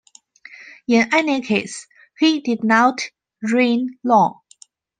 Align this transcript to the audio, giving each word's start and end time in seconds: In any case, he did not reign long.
In 0.87 1.13
any 1.13 1.41
case, 1.41 1.85
he 2.17 2.39
did 2.39 2.63
not 2.63 3.11
reign 3.43 3.99
long. 4.03 4.39